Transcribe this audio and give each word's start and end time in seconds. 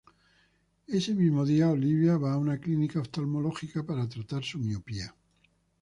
Ese 0.87 1.13
mismo 1.13 1.45
día, 1.45 1.69
Olivia 1.69 2.17
va 2.17 2.33
a 2.33 2.37
una 2.39 2.57
clínica 2.59 2.99
oftalmológica 2.99 3.85
para 3.85 4.09
tratar 4.09 4.43
su 4.43 4.57
miopía. 4.57 5.13